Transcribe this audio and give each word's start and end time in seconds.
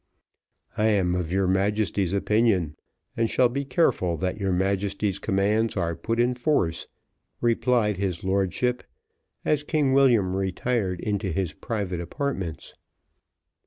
"I 0.79 0.87
am 0.87 1.13
of 1.13 1.31
your 1.31 1.45
Majesty's 1.45 2.11
opinion, 2.11 2.75
and 3.15 3.29
shall 3.29 3.49
be 3.49 3.63
careful 3.63 4.17
that 4.17 4.39
your 4.39 4.51
Majesty's 4.51 5.19
commands 5.19 5.77
are 5.77 5.95
put 5.95 6.19
in 6.19 6.33
force," 6.33 6.87
replied 7.39 7.97
his 7.97 8.23
lordship, 8.23 8.83
as 9.45 9.61
King 9.63 9.93
William 9.93 10.35
retired 10.35 10.99
into 11.01 11.31
his 11.31 11.53
private 11.53 12.01
apartments. 12.01 12.73